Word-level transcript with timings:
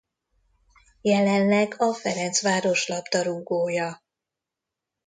Jelenleg 1.01 1.75
a 1.77 1.93
Ferencváros 1.93 2.87
labdarúgója. 2.87 4.03